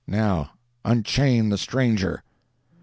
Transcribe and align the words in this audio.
Now 0.07 0.49
unchain 0.83 1.49
the 1.49 1.59
stranger." 1.59 2.23